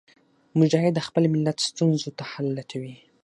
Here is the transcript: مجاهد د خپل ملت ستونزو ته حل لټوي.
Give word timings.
مجاهد 0.59 0.93
د 0.95 0.99
خپل 1.07 1.23
ملت 1.33 1.57
ستونزو 1.69 2.09
ته 2.17 2.23
حل 2.31 2.47
لټوي. 2.57 2.95